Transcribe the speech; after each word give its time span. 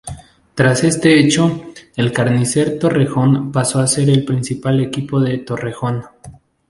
Tras 0.55 0.83
este 0.83 1.19
hecho, 1.19 1.63
el 1.95 2.11
Carnicer 2.11 2.79
Torrejón 2.79 3.51
pasó 3.51 3.77
a 3.81 3.85
ser 3.85 4.09
el 4.09 4.25
principal 4.25 4.79
equipo 4.79 5.19
de 5.19 5.37
Torrejón. 5.37 6.01